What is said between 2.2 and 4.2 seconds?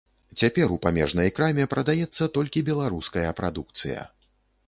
толькі беларуская прадукцыя.